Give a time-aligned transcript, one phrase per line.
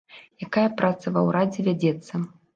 [0.45, 2.25] Якая праца ва ўрадзе вядзецца?